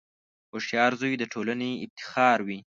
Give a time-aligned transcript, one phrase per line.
[0.51, 2.59] •هوښیار زوی د ټولنې افتخار وي.